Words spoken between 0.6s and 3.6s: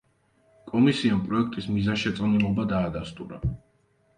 კომისიამ პროექტის მიზანშეწონილობა დაადასტურა.